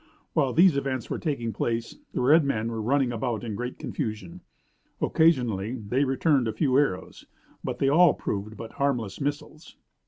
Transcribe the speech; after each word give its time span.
While 0.33 0.53
these 0.53 0.77
events 0.77 1.11
were 1.11 1.19
taking 1.19 1.53
place 1.53 1.95
the 2.11 2.21
red 2.21 2.43
men 2.43 2.71
were 2.71 2.81
running 2.81 3.11
about 3.11 3.43
in 3.43 3.53
great 3.53 3.77
confusion. 3.77 4.41
Occasionally 4.99 5.73
they 5.75 6.05
returned 6.05 6.47
a 6.47 6.53
few 6.53 6.75
arrows, 6.75 7.25
but 7.63 7.77
they 7.77 7.87
all 7.87 8.15
proved 8.15 8.57
but 8.57 8.71
harmless 8.71 9.21
missiles. 9.21 9.75